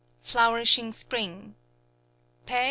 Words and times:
Flourishing 0.23 0.91
Spring 0.91 1.53
Pe 2.47 2.55
koe 2.55 2.59